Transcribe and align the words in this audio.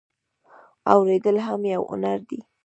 اوریدل 0.93 1.37
هم 1.47 1.61
یو 1.73 1.83
هنر 1.91 2.19
دی 2.27 2.39